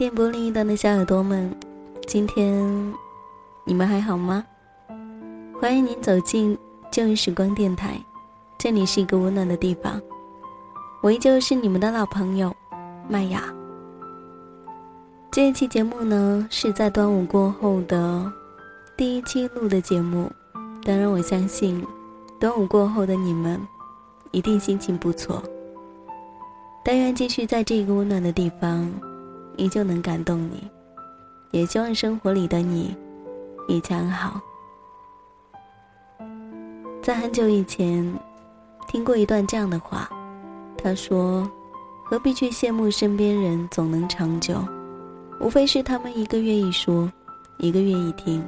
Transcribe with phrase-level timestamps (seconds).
[0.00, 1.54] 电波另一端的小耳朵们，
[2.06, 2.94] 今天
[3.64, 4.42] 你们还好吗？
[5.60, 6.56] 欢迎您走进
[6.90, 8.02] 旧日时光电台，
[8.58, 10.00] 这里是一个温暖的地方。
[11.02, 12.50] 我依旧是你们的老朋友
[13.10, 13.42] 麦雅。
[15.30, 18.32] 这一期节目呢，是在端午过后的
[18.96, 20.32] 第一期录的节目。
[20.82, 21.86] 当然，我相信
[22.38, 23.60] 端午过后的你们
[24.30, 25.42] 一定心情不错。
[26.82, 28.90] 但愿继续在这个温暖的地方，
[29.56, 30.62] 依旧能感动你。
[31.50, 32.96] 也希望生活里的你
[33.66, 34.40] 一切安好。
[37.02, 38.06] 在很久以前，
[38.86, 40.08] 听过一段这样的话，
[40.78, 41.50] 他说
[42.06, 44.64] ：“何必去羡慕身边人总能长久？
[45.40, 47.10] 无非是他们一个愿意说，
[47.58, 48.40] 一个愿意听；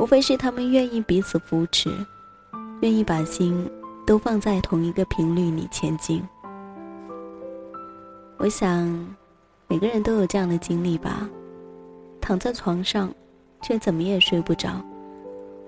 [0.00, 1.90] 无非是他们愿意彼此扶持，
[2.80, 3.70] 愿意把心
[4.06, 6.20] 都放在同一个频率里前进。”
[8.38, 8.88] 我想，
[9.70, 11.28] 每个人都有这样的经历吧。
[12.22, 13.12] 躺在床上，
[13.60, 14.82] 却怎么也睡不着，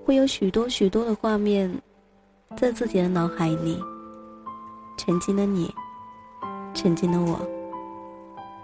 [0.03, 1.71] 会有许多许多的画面，
[2.57, 3.79] 在自己的脑海里。
[4.97, 5.73] 曾经的你，
[6.73, 7.39] 曾经的我，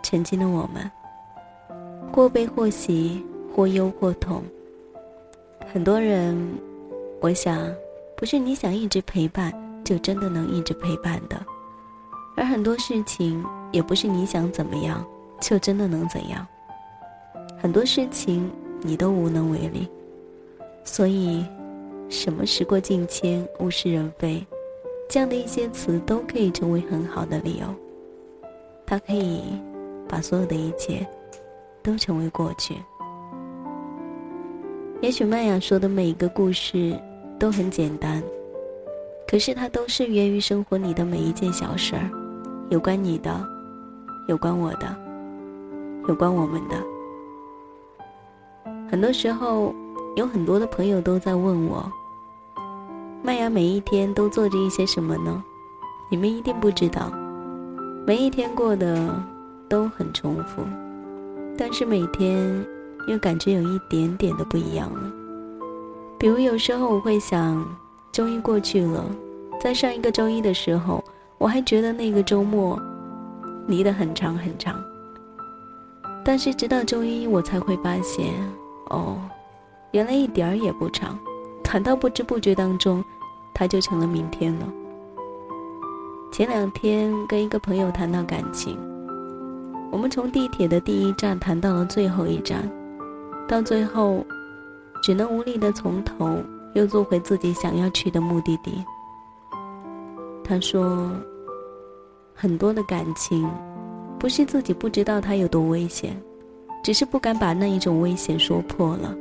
[0.02, 0.89] 曾经的我们，
[2.11, 3.23] 或悲或喜，
[3.55, 4.43] 或忧或痛。
[5.71, 6.35] 很多人，
[7.21, 7.71] 我想，
[8.15, 11.45] 不是你想一直陪伴，就真的能一直陪伴的。
[12.35, 13.45] 而很多事情。
[13.73, 15.05] 也不是你想怎么样，
[15.39, 16.45] 就真的能怎样。
[17.57, 19.88] 很多事情你都无能为力，
[20.83, 21.45] 所以，
[22.09, 24.45] 什么时过境迁、物是人非，
[25.09, 27.65] 这样的一些词都可以成为很好的理由。
[28.85, 29.41] 它可以
[30.08, 31.05] 把所有的一切
[31.81, 32.75] 都成为过去。
[35.02, 36.99] 也许麦雅说的每一个故事
[37.39, 38.23] 都很简单，
[39.27, 42.09] 可是它都是源于生活里的每一件小事儿，
[42.70, 43.47] 有关你的。
[44.27, 44.93] 有关我的，
[46.08, 46.76] 有关我们的。
[48.90, 49.73] 很多时候，
[50.16, 51.92] 有很多的朋友都在问我
[53.22, 55.44] ：“麦芽每一天都做着一些什么呢？”
[56.10, 57.12] 你们一定不知道，
[58.06, 59.14] 每一天过得
[59.68, 60.64] 都很重复，
[61.58, 62.66] 但是每天
[63.10, 65.12] 又感觉有一点点的不一样了。
[66.18, 67.62] 比如有时候我会想，
[68.14, 69.04] 周一过去了，
[69.60, 71.04] 在上一个周一的时候，
[71.38, 72.80] 我还觉得那个周末。
[73.68, 74.82] 离得很长很长，
[76.27, 78.33] 但是直到周一，我才会发现，
[78.89, 79.17] 哦，
[79.92, 81.17] 原来一点儿也不长，
[81.64, 83.02] 短到不知不觉当中，
[83.54, 84.67] 它就成了明天了。
[86.30, 88.77] 前两天跟一个朋友谈到感情，
[89.89, 92.70] 我们从地铁的第一站谈到了最后一站，
[93.48, 94.21] 到最后，
[95.02, 98.83] 只能无力的从头又坐回自己想要去的目的地。
[100.44, 101.09] 他说。
[102.39, 103.49] 很多的感情，
[104.20, 106.16] 不是自己不知道它有多危险，
[106.83, 109.16] 只是不敢把那一种危险说破了。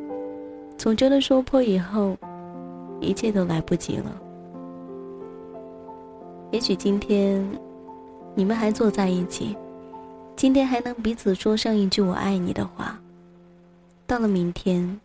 [0.79, 2.17] 总觉得说破以后，
[3.01, 4.21] 一切都来不及了。
[6.51, 7.47] 也许今天，
[8.35, 9.57] 你们还坐在一起，
[10.35, 12.99] 今天还能彼此说上一句“我爱你”的话，
[14.07, 15.01] 到了明天，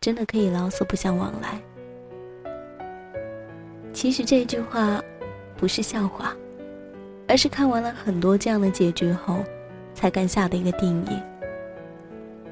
[0.00, 1.60] 真的可以老死不相往来。
[3.92, 5.02] 其实这句话，
[5.56, 6.36] 不是笑话。
[7.28, 9.44] 而是看完了很多这样的结局后，
[9.94, 11.10] 才敢下的一个定义。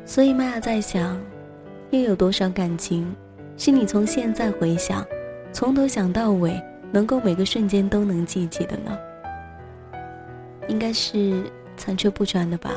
[0.04, 1.18] 所以麦雅在想，
[1.90, 3.12] 又有多少感情，
[3.56, 5.04] 是你从现在回想，
[5.50, 8.96] 从头想到尾，能够每个瞬间都能记起的呢？
[10.68, 11.42] 应该是
[11.76, 12.70] 残缺不全的吧。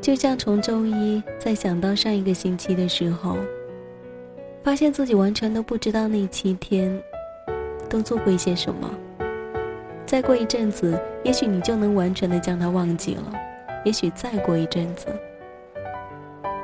[0.00, 3.36] 就像从周一再想到上一个星期的时候，
[4.64, 7.00] 发现自己完全都不知道那七天，
[7.88, 8.90] 都做过一些什么。
[10.08, 13.24] 再过一阵子，也许你就能完全的将它忘记了；
[13.84, 15.06] 也许再过一阵子，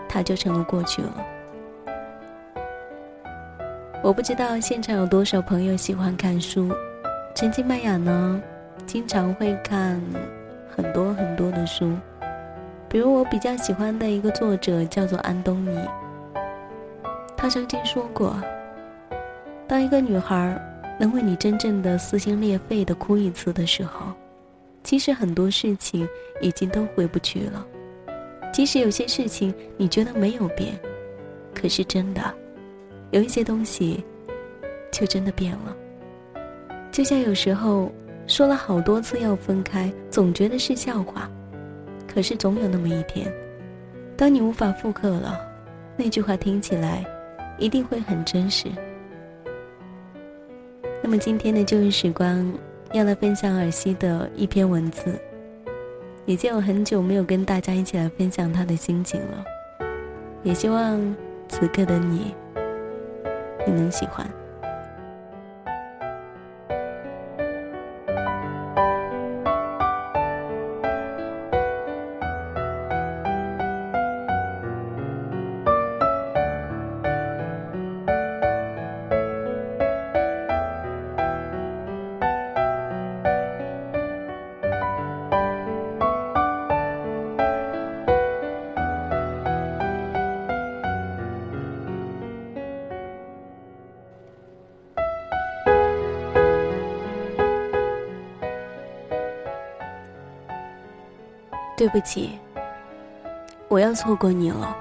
[0.08, 1.12] 它就成了过去了。
[4.02, 6.72] 我不知道现场有多少朋友喜欢看书，
[7.34, 8.42] 陈经麦雅呢，
[8.86, 10.00] 经常会看
[10.74, 11.92] 很多很多的书，
[12.88, 15.78] 比如我比较喜欢的一个作者叫做安东尼，
[17.36, 18.34] 他曾经说过，
[19.68, 20.58] 当一个女孩。
[20.98, 24.12] 能为你真正的撕心裂肺的哭一次的时候，
[24.82, 26.08] 其实很多事情
[26.40, 27.66] 已经都回不去了。
[28.52, 30.78] 即使有些事情你觉得没有变，
[31.52, 32.22] 可是真的，
[33.10, 34.04] 有一些东西，
[34.92, 35.76] 就真的变了。
[36.92, 37.90] 就像有时候
[38.28, 41.28] 说了好多次要分开，总觉得是笑话，
[42.06, 43.32] 可是总有那么一天，
[44.16, 45.40] 当你无法复刻了，
[45.96, 47.04] 那句话听起来，
[47.58, 48.68] 一定会很真实。
[51.06, 52.50] 那么今天的旧日时光，
[52.94, 55.20] 要来分享尔西的一篇文字，
[56.24, 59.44] 已经有很久没有跟大家一起来分享他的心情了，
[60.42, 61.14] 也希望
[61.46, 62.34] 此刻的你，
[63.66, 64.26] 你能喜欢。
[101.84, 102.38] 对不起，
[103.68, 104.74] 我要错过你了。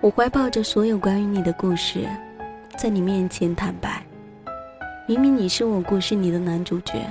[0.00, 2.08] 我怀抱着所有关于你的故事，
[2.76, 4.00] 在你面前坦白。
[5.04, 7.04] 明明你是我故事里的男主角，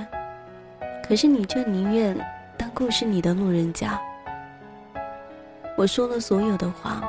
[1.06, 2.16] 可是你却宁愿
[2.56, 4.00] 当故事里的路人甲。
[5.76, 7.06] 我说了所有的谎，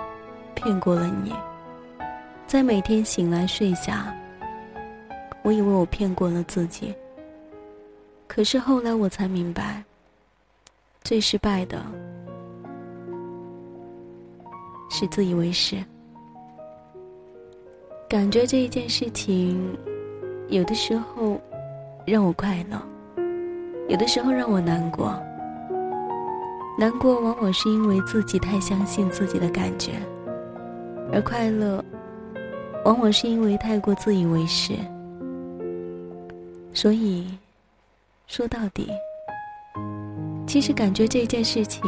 [0.55, 1.33] 骗过了你，
[2.45, 4.13] 在每天醒来睡下，
[5.41, 6.93] 我以为我骗过了自己。
[8.27, 9.81] 可是后来我才明白。
[11.01, 11.83] 最失败的
[14.89, 15.77] 是自以为是，
[18.07, 19.75] 感觉这一件事情，
[20.49, 21.39] 有的时候
[22.05, 22.79] 让我快乐，
[23.87, 25.13] 有的时候让我难过。
[26.77, 29.93] 难过往往是因为自己太相信自己的感觉，
[31.11, 31.83] 而快乐
[32.85, 34.73] 往往是因为太过自以为是。
[36.73, 37.27] 所以，
[38.27, 38.89] 说到底。
[40.49, 41.83] 其实感觉这件事情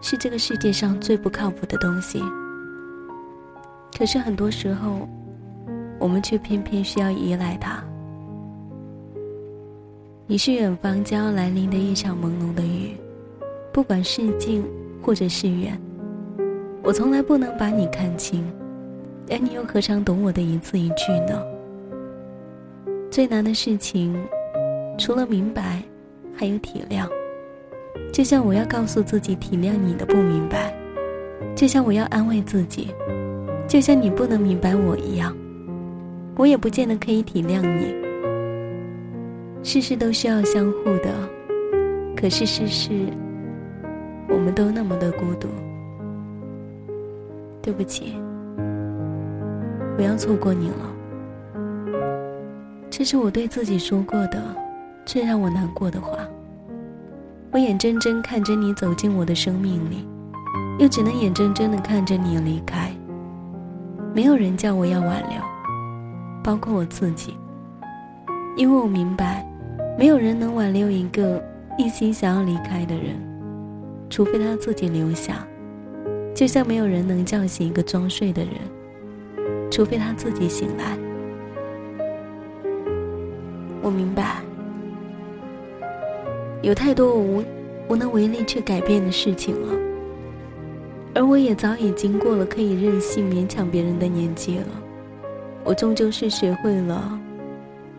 [0.00, 2.22] 是这个世界上最不靠谱的东西，
[3.98, 5.08] 可是很多时候，
[5.98, 7.82] 我们却偏偏需要依赖它。
[10.28, 12.96] 你是远方将要来临的一场朦胧的雨，
[13.72, 14.64] 不管是近
[15.02, 15.76] 或者是远，
[16.84, 18.48] 我从来不能把你看清，
[19.28, 21.44] 而你又何尝懂我的一字一句呢？
[23.10, 24.16] 最难的事情，
[24.96, 25.82] 除了明白，
[26.32, 27.08] 还有体谅。
[28.12, 30.74] 就像我要告诉自己体谅你的不明白，
[31.54, 32.92] 就像我要安慰自己，
[33.68, 35.34] 就像你不能明白我一样，
[36.36, 37.94] 我也不见得可以体谅你。
[39.62, 41.14] 事事都需要相互的，
[42.16, 42.90] 可是事事，
[44.28, 45.48] 我们都那么的孤独。
[47.62, 48.16] 对不起，
[49.96, 50.94] 不要错过你了。
[52.88, 54.42] 这是我对自己说过的
[55.04, 56.18] 最让我难过的话。
[57.52, 60.06] 我眼睁睁看着你走进我的生命里，
[60.78, 62.92] 又只能眼睁睁的看着你离开。
[64.14, 65.40] 没有人叫我要挽留，
[66.44, 67.36] 包括我自己，
[68.56, 69.44] 因为我明白，
[69.98, 71.42] 没有人能挽留一个
[71.76, 73.20] 一心想要离开的人，
[74.08, 75.44] 除非他自己留下。
[76.32, 78.52] 就像没有人能叫醒一个装睡的人，
[79.72, 80.96] 除非他自己醒来。
[83.82, 84.36] 我明白。
[86.62, 87.44] 有太多我无
[87.88, 89.74] 无能为力去改变的事情了，
[91.14, 94.66] 而我也早已经过了可以任性勉强别人的年纪了。
[95.64, 97.18] 我终究是学会了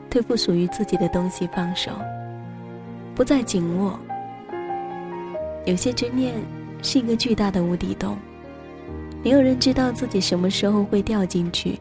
[0.10, 1.92] 对不属于自己的东西放手，
[3.16, 4.00] 不再紧握。
[5.66, 6.34] 有些执念
[6.82, 8.18] 是一个巨大的无底洞，
[9.24, 11.80] 没有人知道自己什么时候会掉进去，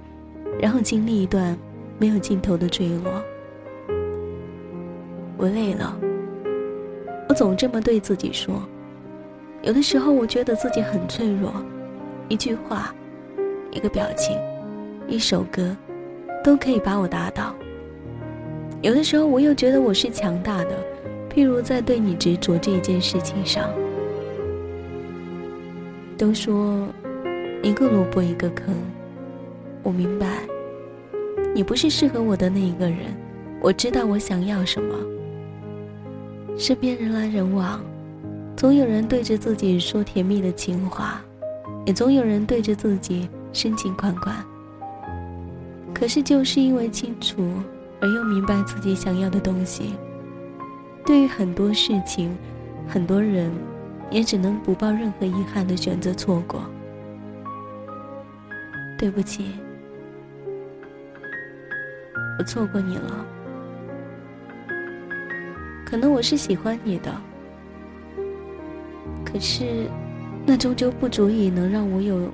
[0.58, 1.56] 然后经历一段
[1.98, 3.22] 没有尽头的坠落。
[5.36, 5.96] 我累了。
[7.30, 8.60] 我总这么对自己说，
[9.62, 11.54] 有的时候我觉得自己很脆弱，
[12.28, 12.92] 一句话，
[13.70, 14.36] 一个表情，
[15.06, 15.76] 一首歌，
[16.42, 17.54] 都可以把我打倒。
[18.82, 20.70] 有的时候我又觉得我是强大的，
[21.32, 23.70] 譬如在对你执着这件事情上。
[26.18, 26.84] 都说
[27.62, 28.74] 一个萝卜一个坑，
[29.84, 30.40] 我明白，
[31.54, 33.14] 你不是适合我的那一个人，
[33.60, 34.96] 我知道我想要什么。
[36.60, 37.80] 身边人来人往，
[38.54, 41.22] 总有人对着自己说甜蜜的情话，
[41.86, 44.44] 也总有人对着自己深情款款。
[45.94, 47.50] 可是，就是因为清楚
[47.98, 49.94] 而又明白自己想要的东西，
[51.06, 52.36] 对于很多事情、
[52.86, 53.50] 很多人，
[54.10, 56.60] 也只能不抱任何遗憾的选择错过。
[58.98, 59.46] 对不起，
[62.38, 63.24] 我错过你了。
[65.90, 67.10] 可能我是喜欢你的，
[69.24, 69.88] 可是，
[70.46, 72.30] 那终究不足以能让我有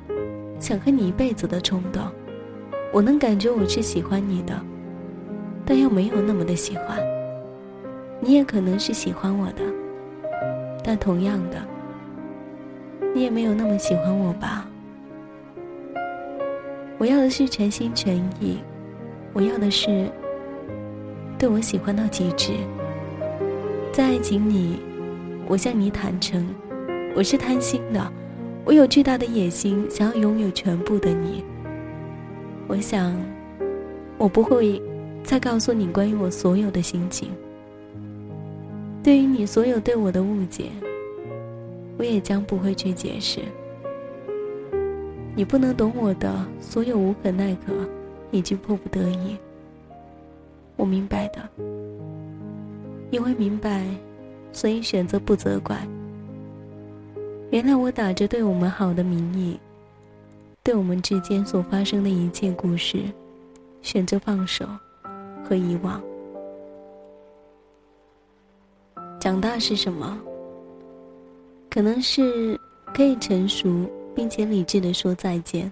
[0.60, 2.02] 想和你一辈子的冲动。
[2.92, 4.60] 我能感觉我是喜欢你的，
[5.64, 6.98] 但又没有那么的喜欢。
[8.20, 9.62] 你也可能是喜欢我的，
[10.84, 11.56] 但同样的，
[13.14, 14.68] 你也没有那么喜欢我吧？
[16.98, 18.58] 我要的是全心全意，
[19.32, 20.10] 我要的是
[21.38, 22.52] 对我喜欢到极致。
[23.96, 24.78] 在爱情里，
[25.46, 26.46] 我向你坦诚，
[27.14, 28.12] 我是贪心的，
[28.62, 31.42] 我有巨大的野心，想要拥有全部的你。
[32.66, 33.16] 我想，
[34.18, 34.82] 我不会
[35.24, 37.30] 再告诉你关于我所有的心情。
[39.02, 40.66] 对于你所有对我的误解，
[41.96, 43.40] 我也将不会去解释。
[45.34, 47.72] 你不能懂我的所有无可奈何，
[48.30, 49.38] 以及迫不得已。
[50.76, 51.40] 我明白的，
[53.10, 53.86] 因为明白，
[54.52, 55.76] 所以选择不责怪。
[57.50, 59.58] 原谅我打着对我们好的名义，
[60.62, 63.02] 对我们之间所发生的一切故事，
[63.82, 64.66] 选择放手
[65.44, 66.02] 和遗忘。
[69.20, 70.18] 长大是什么？
[71.70, 72.58] 可能是
[72.94, 73.90] 可以成熟。
[74.16, 75.70] 并且理智的说再见。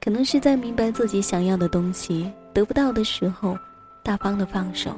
[0.00, 3.58] 可能是在明白自己想要的东西得不到的时候，
[4.04, 4.92] 大方的放手。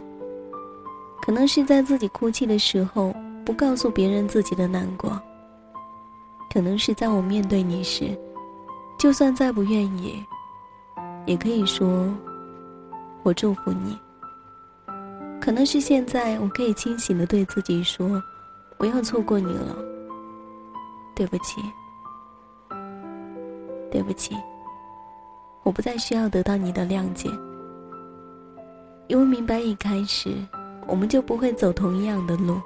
[1.24, 3.14] 可能是在自己哭泣的时候，
[3.46, 5.18] 不告诉别人自己的难过。
[6.52, 8.14] 可能是在我面对你时，
[8.98, 10.22] 就算再不愿意，
[11.24, 12.14] 也可以说
[13.24, 13.98] “我祝福你”。
[15.40, 18.22] 可能是现在，我可以清醒的对自己说
[18.76, 19.74] ：“不要错过你了，
[21.14, 21.62] 对不起。”
[23.90, 24.36] 对不起，
[25.62, 27.30] 我不再需要得到你的谅解，
[29.06, 30.34] 因为明白一开始
[30.86, 32.60] 我们就不会走同一样的路，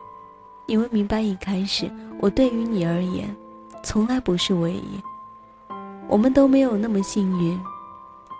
[0.66, 3.34] 你会明白一开始我对于你而言
[3.82, 5.00] 从来不是唯一，
[6.08, 7.58] 我们都没有那么幸运，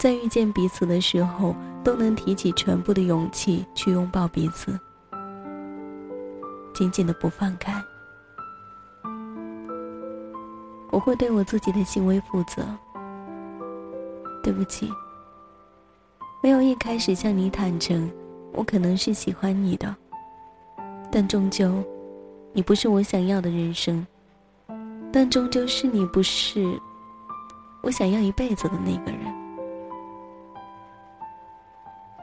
[0.01, 4.79] 在遇见彼此的时候都能提起全部的勇气去拥抱彼此，
[6.75, 7.73] 紧紧的不放开。
[10.91, 12.63] 我会对我自己的行为负责。
[14.43, 14.91] 对不起，
[16.43, 18.11] 没有一开始向你坦诚，
[18.59, 19.95] 我可能是喜欢你的，
[21.13, 21.81] 但终究，
[22.53, 24.05] 你不是我想要的人生，
[25.13, 26.77] 但终究是你不是
[27.83, 29.21] 我想要一辈子的那个人。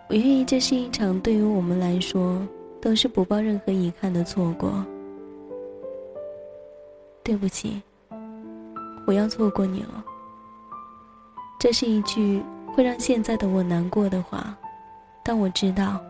[0.09, 2.45] 我愿意，这是一场对于我们来说
[2.81, 4.85] 都是不抱任何遗憾的错过。
[7.23, 7.81] 对不起。
[9.07, 10.03] 我要错过你了，
[11.57, 12.43] 这是一句
[12.75, 14.53] 会让现在的我难过的话，
[15.23, 16.03] 但我知道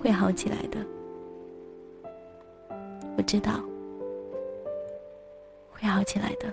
[0.00, 0.78] 会好起来的。
[3.16, 3.60] 我知道
[5.70, 6.52] 会好起来的。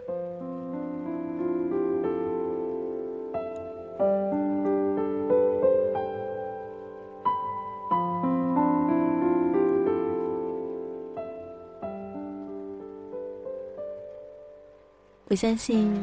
[15.30, 15.94] 我相信，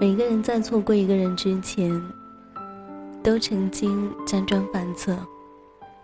[0.00, 1.90] 每个人在错过一个人之前，
[3.22, 5.16] 都曾经辗转反侧，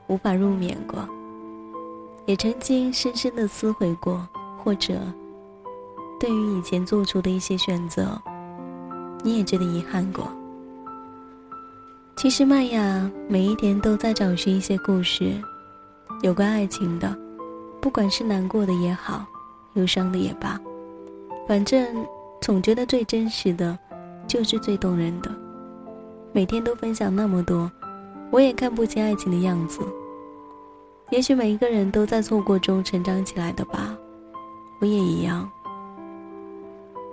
[0.07, 1.09] 无法入眠过，
[2.27, 4.27] 也曾经深深的思悔过，
[4.63, 5.01] 或者
[6.21, 8.21] 对于以前做出的一些选择，
[9.23, 10.29] 你也觉得遗憾过。
[12.17, 15.35] 其实，麦雅每一天都在找寻一些故事，
[16.23, 17.17] 有关爱情的，
[17.81, 19.27] 不管是难过的也好，
[19.75, 20.59] 忧伤的也罢。
[21.47, 22.07] 反正
[22.41, 23.79] 总觉得最真实的，
[24.27, 25.31] 就是最动人的。
[26.33, 27.71] 每天都分享那么多，
[28.35, 29.81] 我也看不清爱情的样子。
[31.11, 33.97] 也许每一个人都在错过中成长起来的吧，
[34.81, 35.49] 我也一样。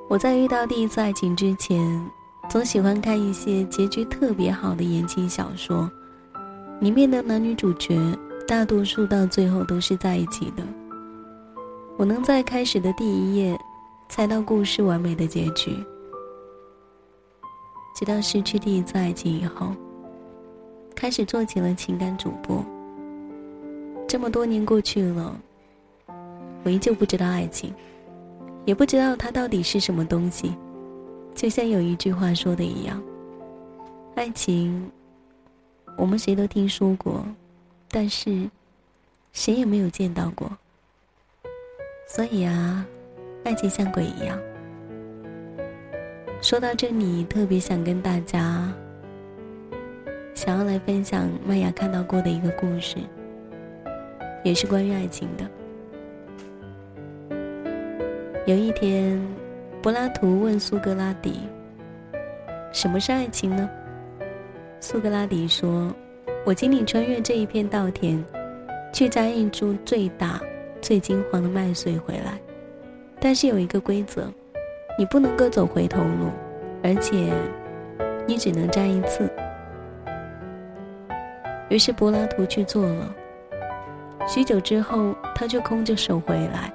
[0.09, 2.03] 我在遇到第一次爱情之前，
[2.49, 5.87] 总喜欢看一些结局特别好的言情小说，
[6.79, 7.99] 里面的男女主角
[8.47, 10.63] 大多数到最后都是在一起的。
[11.97, 13.55] 我能在开始的第一页。
[14.09, 15.71] 猜到故事完美的结局，
[17.95, 19.67] 直到失去第一次爱情以后，
[20.95, 22.63] 开始做起了情感主播。
[24.07, 25.39] 这么多年过去了，
[26.63, 27.73] 我依旧不知道爱情，
[28.65, 30.55] 也不知道它到底是什么东西。
[31.33, 33.01] 就像有一句话说的一样，
[34.15, 34.91] 爱情，
[35.97, 37.25] 我们谁都听说过，
[37.89, 38.49] 但是
[39.33, 40.51] 谁也没有见到过。
[42.07, 42.85] 所以啊。
[43.43, 44.39] 爱情像鬼一样。
[46.43, 48.71] 说到这里，特别想跟大家，
[50.33, 52.97] 想要来分享麦雅看到过的一个故事，
[54.43, 55.45] 也是关于爱情的。
[58.45, 59.21] 有一天，
[59.81, 61.41] 柏拉图问苏格拉底
[62.73, 63.69] ：“什么是爱情呢？”
[64.81, 65.93] 苏格拉底说
[66.43, 68.23] ：“我请你穿越这一片稻田，
[68.91, 70.41] 去摘一株最大、
[70.81, 72.39] 最金黄的麦穗回来，
[73.19, 74.27] 但是有一个规则，
[74.97, 76.31] 你不能够走回头路，
[76.81, 77.31] 而且
[78.25, 79.30] 你只能摘一次。
[81.71, 83.15] 于是柏拉图去做了。
[84.27, 86.69] 许久之后，他却空着手回来。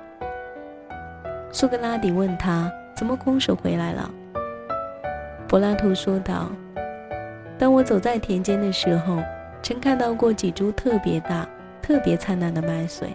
[1.53, 4.11] 苏格拉底问他：“怎么空手回来了？”
[5.47, 6.51] 柏拉图说道
[7.59, 9.23] ：“当我走在田间的时候，
[9.63, 11.47] 曾看到过几株特别大、
[11.83, 13.15] 特别灿烂的麦穗。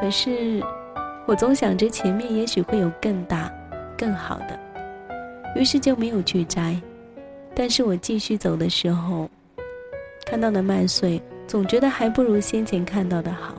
[0.00, 0.62] 可是，
[1.26, 3.52] 我总想着前面也许会有更大、
[3.94, 4.58] 更好的，
[5.54, 6.74] 于是就没有去摘。
[7.54, 9.28] 但是我继续走的时候，
[10.28, 13.54] 看到的麦穗。”总觉得还不如先前看到的好，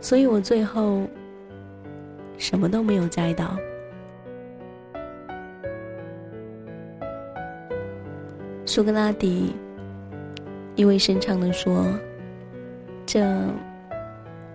[0.00, 1.06] 所以我最后
[2.36, 3.56] 什么都没有摘到。
[8.66, 9.54] 苏格拉底
[10.74, 11.86] 意味深长的说
[13.06, 13.24] ：“这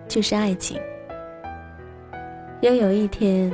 [0.06, 0.78] 就是爱情。”
[2.60, 3.50] 又有一天，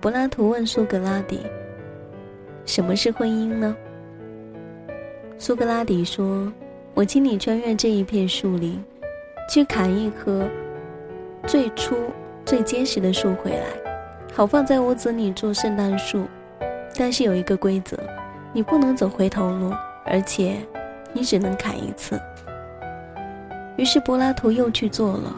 [0.00, 1.40] 柏拉图问苏格拉底
[2.64, 3.76] ：“什么是婚姻呢？”
[5.42, 6.52] 苏格拉底说。
[6.94, 8.80] 我请你穿越这一片树林，
[9.50, 10.46] 去砍一棵
[11.48, 11.96] 最初
[12.44, 13.64] 最结实的树回来，
[14.32, 16.28] 好放在屋子里做圣诞树。
[16.96, 17.98] 但是有一个规则，
[18.52, 19.72] 你不能走回头路，
[20.04, 20.58] 而且
[21.12, 22.20] 你只能砍一次。
[23.76, 25.34] 于是柏拉图又去做了。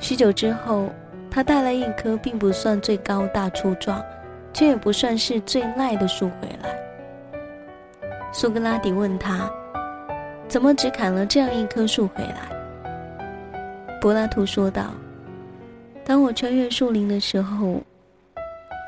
[0.00, 0.88] 许久之后，
[1.30, 4.02] 他带来一棵并不算最高大粗壮，
[4.52, 6.89] 却也不算是最赖的树回来。
[8.32, 9.50] 苏格拉底问他。
[10.48, 12.34] 怎么只砍了这样一棵树回来？
[14.00, 14.86] 柏拉图说道
[16.04, 17.80] ：“当我穿越树林的时候，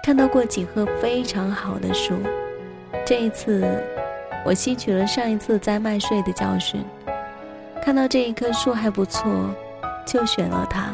[0.03, 2.15] 看到过几棵非常好的树。
[3.07, 3.65] 这一次，
[4.45, 6.85] 我吸取了上一次栽麦穗的教训，
[7.81, 9.33] 看到这一棵树还不错，
[10.05, 10.93] 就选了它。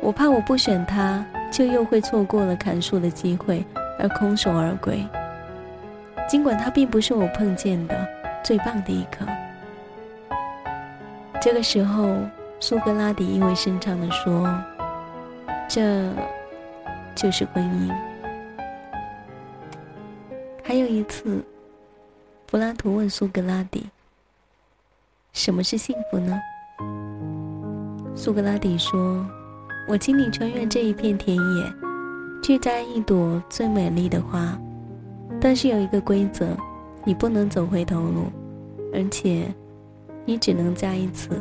[0.00, 3.64] 我怕我不选它，就又会错过了砍树的机会，
[3.98, 5.04] 而空手而归。
[6.28, 8.06] 尽管它并不是我碰见的。”
[8.44, 9.24] 最棒的一刻。
[11.40, 12.14] 这个时候，
[12.60, 14.46] 苏格拉底意味深长地说
[15.66, 16.12] ：“这
[17.14, 17.90] 就是婚姻。”
[20.62, 21.42] 还有一次，
[22.44, 23.86] 柏拉图问苏格拉底
[25.32, 26.38] ：“什么是幸福呢？”
[28.14, 29.26] 苏格拉底说
[29.88, 31.72] ：“我请你穿越这一片田野，
[32.42, 34.58] 去摘一朵最美丽的花，
[35.44, 36.48] 但是有一个规则。”
[37.06, 38.32] 你不能走回头路，
[38.90, 39.44] 而且
[40.24, 41.38] 你只能加一次。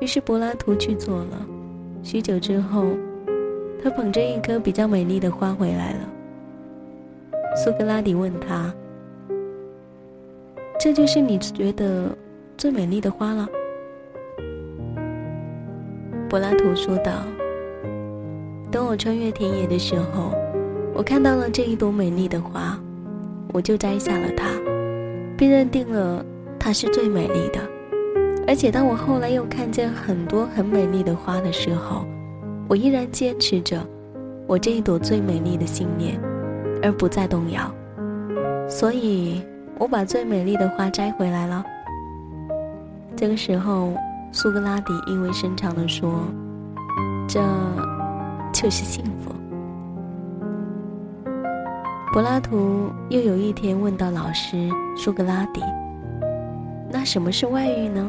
[0.00, 1.46] 于是柏拉图去做了。
[2.02, 2.86] 许久之后，
[3.82, 6.08] 他捧着一颗比较美丽的花回来了。
[7.62, 8.74] 苏格拉底问他
[10.80, 12.08] ：“这就是你觉得
[12.56, 13.46] 最美丽的花了？”
[16.30, 17.22] 柏拉图说道
[18.72, 20.32] ：“等我穿越田野的时候，
[20.94, 22.78] 我看到了这一朵美丽的花。”
[23.52, 24.48] 我就摘下了它，
[25.36, 26.24] 并认定了
[26.58, 27.60] 它是最美丽的。
[28.48, 32.04] 而且，当我后来又看见很多很美丽的花的时候，
[32.66, 33.80] 我依然坚持着
[34.48, 36.20] 我这一朵最美丽的信念，
[36.82, 37.72] 而不再动摇。
[38.68, 39.40] 所以，
[39.78, 41.64] 我把最美丽的花摘回来了。
[43.14, 43.92] 这个时候，
[44.32, 46.24] 苏格拉底意味深长地说
[47.28, 47.40] ：“这
[48.52, 49.32] 就是幸福。”
[52.14, 55.60] 柏拉图又有一天问到老师苏格拉底
[56.88, 58.08] ：“那什么是外遇呢？”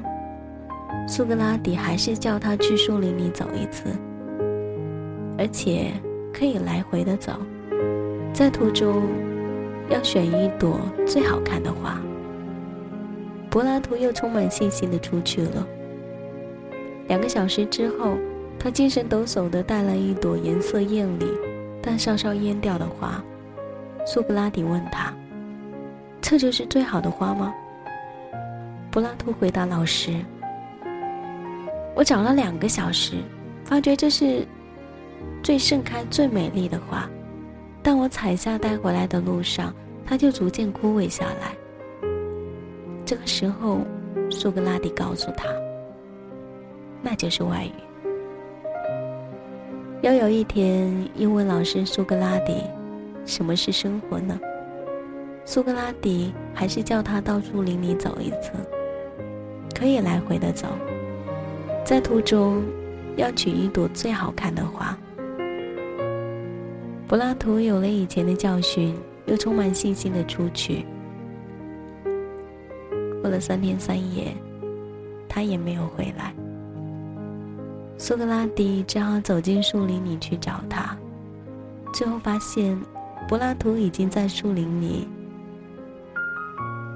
[1.10, 3.90] 苏格拉底还是叫他去树林里走一次，
[5.40, 5.92] 而且
[6.32, 7.32] 可以来回的走，
[8.32, 9.08] 在途中
[9.90, 12.00] 要选一朵最好看的花。
[13.50, 15.68] 柏拉图又充满信心的出去了。
[17.08, 18.16] 两个小时之后，
[18.60, 21.26] 他精神抖擞的带来一朵颜色艳丽
[21.82, 23.20] 但稍稍蔫掉的花。
[24.06, 25.12] 苏格拉底问他
[26.22, 27.54] ：“这就是最好的花吗？”
[28.92, 30.24] 柏拉图回答老师
[31.96, 33.18] ：“我找了两个小时，
[33.64, 34.46] 发觉这是
[35.44, 37.10] 最盛开、最美丽的花，
[37.82, 39.74] 但我采下带回来的路上，
[40.06, 41.54] 它就逐渐枯萎下来。”
[43.06, 43.80] 这个时候，
[44.30, 45.48] 苏格拉底告诉他
[47.02, 47.72] ：“那就是外语。”
[50.02, 52.64] 又有一天，英文老师苏格拉底。
[53.26, 54.40] 什么是生活呢？
[55.44, 58.52] 苏格拉底还是叫他到树林里走一次，
[59.78, 60.68] 可以来回的走，
[61.86, 62.64] 在途中
[63.16, 64.98] 要取一朵最好看的花。
[67.08, 70.86] 柏拉图有了以前的教训，又充满信心的出去。
[73.22, 74.36] 过了三天三夜，
[75.30, 76.34] 他也没有回来。
[77.98, 80.98] 苏格拉底只好走进树林里去找他，
[81.94, 82.76] 最后发现
[83.28, 85.08] 柏拉图已经在树林里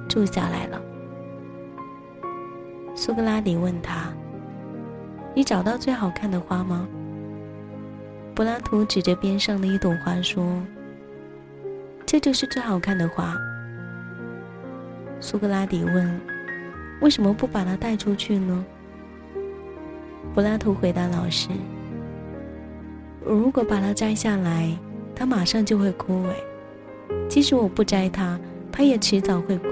[0.08, 0.80] 住下来了。
[2.94, 4.14] 苏格拉底问他
[5.34, 6.88] ：“你找到最好看的花吗？”
[8.36, 10.62] 柏拉图指着边上的一朵花说
[12.06, 13.36] ：“这就是最好看的花。”
[15.20, 16.22] 苏格拉底问
[17.02, 18.64] ：“为什么不把它带出去呢？”
[20.36, 21.50] 柏拉图回答老师
[23.26, 24.78] ：“如果把它摘下来，
[25.20, 26.30] 它马上就会枯萎；
[27.28, 28.40] 即使我不摘它，
[28.72, 29.68] 它也迟早会枯。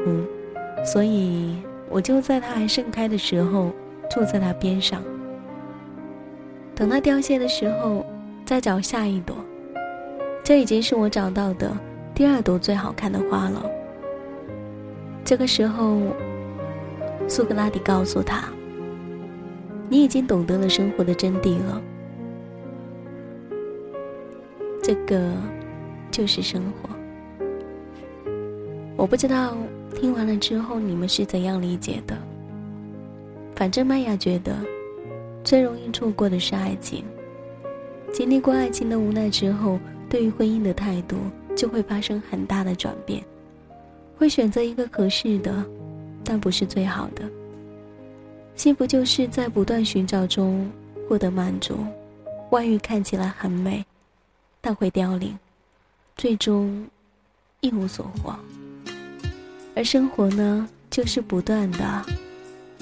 [0.84, 1.56] 所以，
[1.90, 3.72] 我就在它还盛开的时候，
[4.12, 5.02] 住在它边上。
[6.76, 8.06] 等它凋谢的时候，
[8.46, 9.38] 再找下一朵。
[10.44, 11.72] 这已经是我找到的
[12.14, 13.66] 第二朵最好看的花了。”
[15.24, 16.02] 这个时候，
[17.30, 18.50] 苏格拉底告诉他。
[19.88, 21.82] 你已经懂得了生活的真谛了，
[24.88, 25.34] 这个
[26.10, 26.90] 就是生活。
[28.96, 29.58] 我不知道
[29.94, 32.18] 听完了之后你们是怎样理解的。
[33.54, 34.56] 反正麦雅觉得，
[35.44, 37.04] 最容易错过的是爱情。
[38.14, 39.78] 经历过爱情的无奈之后，
[40.10, 41.18] 对于婚姻的态度
[41.54, 43.22] 就会发生很大的转变，
[44.18, 45.66] 会选择一个合适的，
[46.24, 47.24] 但不是最好的。
[48.56, 50.66] 幸福就是在不断寻找中
[51.10, 51.76] 获得满足，
[52.52, 53.86] 外遇看起来很美，
[54.68, 55.40] 但会凋零，
[56.18, 56.86] 最终
[57.62, 58.38] 一无所获。
[59.74, 62.06] 而生活呢，就是不断的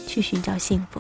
[0.08, 1.00] 去寻找幸福。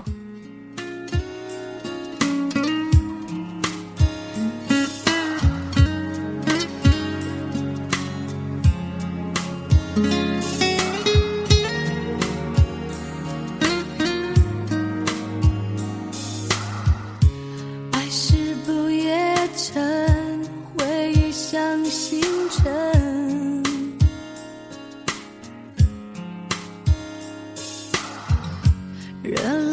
[29.25, 29.64] 人。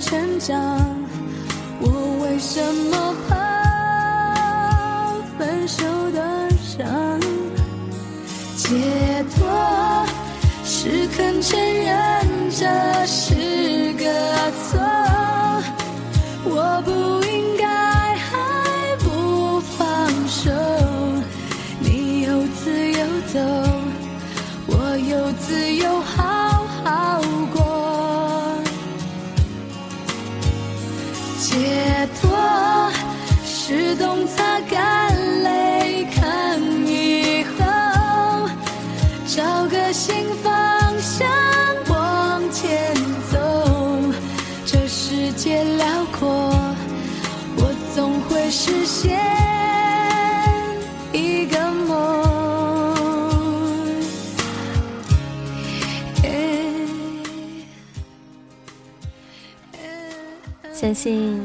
[0.00, 0.56] 成长，
[1.80, 1.88] 我
[2.22, 3.34] 为什么怕
[5.36, 5.82] 分手
[6.12, 6.86] 的伤？
[8.56, 8.68] 解
[9.34, 10.06] 脱
[10.64, 12.66] 是肯承认这
[13.06, 13.34] 是
[13.94, 14.04] 个
[14.70, 14.78] 错，
[16.44, 16.90] 我不
[17.26, 17.66] 应该
[18.16, 18.38] 还
[18.98, 19.78] 不放
[20.28, 20.50] 手。
[21.80, 22.98] 你有自由
[23.32, 23.38] 走，
[60.98, 61.40] 信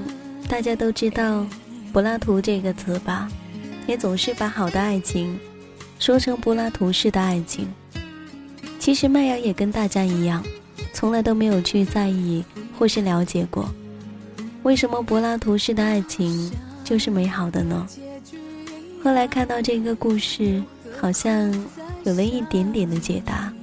[0.50, 1.46] 大家都知道
[1.94, 3.30] “柏拉图”这个词吧，
[3.86, 5.40] 也总是把好的爱情
[6.00, 7.68] 说成柏拉图式的爱情。
[8.80, 10.44] 其实麦芽也跟大家一样，
[10.92, 12.44] 从来都没有去在意
[12.80, 13.70] 或是了解过，
[14.64, 16.52] 为什么柏拉图式的爱情
[16.84, 17.88] 就是美好的呢？
[19.04, 20.64] 后来看到这个故事，
[21.00, 21.54] 好像
[22.06, 23.54] 有了一点点的解答。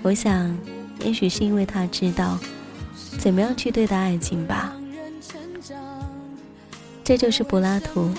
[0.00, 0.56] 我想，
[1.04, 2.38] 也许是因为他知道。
[3.18, 4.72] 怎么样去对待爱情吧？
[7.04, 8.10] 这就是柏拉图。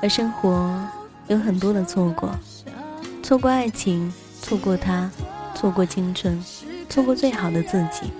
[0.00, 0.84] 而生活
[1.28, 2.34] 有很多的错过，
[3.22, 5.08] 错过爱情，错过他，
[5.54, 6.44] 错过青春，
[6.88, 8.10] 错过最好的自己。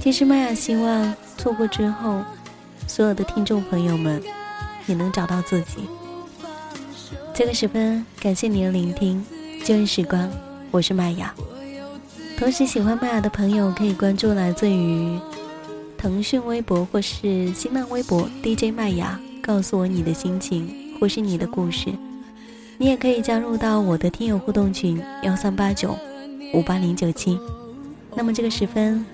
[0.00, 2.22] 其实麦雅希望错过之后，
[2.86, 4.22] 所有的听众朋友们
[4.86, 5.88] 也能找到自己。
[7.34, 9.26] 这个时分，感谢你的聆听，
[9.64, 10.30] 旧日时光，
[10.70, 11.34] 我是麦雅。
[12.38, 15.18] 同时，喜欢麦雅的朋友可以关注来自于。
[15.98, 21.90] 腾讯微博或是新浪微博 DJ 麦芽，告诉我你的心情或是你的故事。
[22.76, 25.98] 你也可以加入到我的听友互动群幺三八九
[26.52, 27.40] 五八零九七。
[28.14, 29.04] 那么这个时分，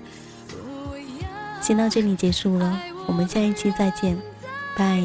[1.61, 4.17] 先到这里结束了，我们下一期再见，
[4.77, 5.01] 拜。